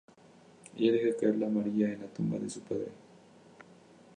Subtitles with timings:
[0.77, 2.87] Ella deja caer la amarilla en la tumba de su padre.